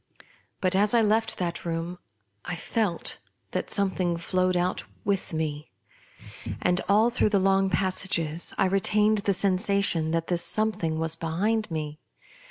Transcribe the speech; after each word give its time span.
But, 0.61 0.75
as 0.75 0.95
I 0.95 1.01
left 1.01 1.37
that 1.37 1.63
room 1.63 1.99
I 2.43 2.55
felt 2.55 3.19
that 3.51 3.69
something 3.69 4.17
flowed 4.17 4.57
out 4.57 4.83
with 5.05 5.31
me; 5.31 5.69
and, 6.59 6.81
all 6.89 7.11
through 7.11 7.29
the 7.29 7.37
long 7.37 7.69
passages, 7.69 8.51
I 8.57 8.65
retained 8.65 9.19
the 9.19 9.33
sen 9.35 9.57
sation 9.57 10.11
that 10.11 10.25
this 10.25 10.43
something 10.43 10.97
was 10.97 11.15
behind 11.15 11.69
me. 11.69 11.99